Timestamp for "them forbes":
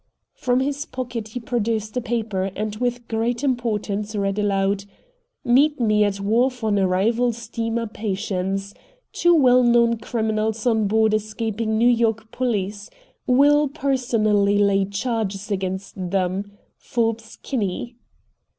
16.09-17.37